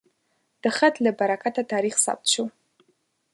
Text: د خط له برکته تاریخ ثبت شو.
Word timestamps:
د 0.63 0.65
خط 0.77 0.95
له 1.05 1.11
برکته 1.19 1.61
تاریخ 1.73 1.95
ثبت 2.05 2.25
شو. 2.33 2.45